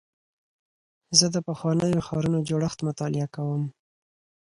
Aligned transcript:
زه 1.17 1.25
د 1.35 1.37
پخوانیو 1.47 2.05
ښارونو 2.07 2.39
جوړښت 2.49 2.79
مطالعه 2.87 3.27
کوم. 3.35 3.63